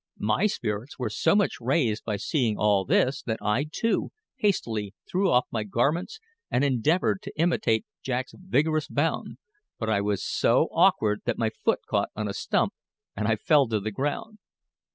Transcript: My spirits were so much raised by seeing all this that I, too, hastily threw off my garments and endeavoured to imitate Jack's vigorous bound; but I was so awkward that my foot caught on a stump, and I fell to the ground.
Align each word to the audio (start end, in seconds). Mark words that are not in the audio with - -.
My 0.17 0.47
spirits 0.47 0.97
were 0.97 1.11
so 1.11 1.35
much 1.35 1.61
raised 1.61 2.05
by 2.05 2.15
seeing 2.15 2.57
all 2.57 2.85
this 2.85 3.21
that 3.27 3.37
I, 3.39 3.67
too, 3.71 4.09
hastily 4.37 4.95
threw 5.07 5.29
off 5.29 5.45
my 5.51 5.63
garments 5.63 6.19
and 6.49 6.63
endeavoured 6.63 7.21
to 7.21 7.39
imitate 7.39 7.85
Jack's 8.01 8.33
vigorous 8.35 8.87
bound; 8.87 9.37
but 9.77 9.91
I 9.91 10.01
was 10.01 10.25
so 10.25 10.69
awkward 10.71 11.21
that 11.25 11.37
my 11.37 11.51
foot 11.51 11.81
caught 11.87 12.09
on 12.15 12.27
a 12.27 12.33
stump, 12.33 12.73
and 13.15 13.27
I 13.27 13.35
fell 13.35 13.67
to 13.67 13.79
the 13.79 13.91
ground. 13.91 14.39